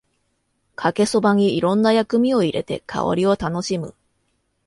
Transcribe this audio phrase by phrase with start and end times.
[0.75, 3.93] かけそばにいろんな薬味を入れて香りを楽しむ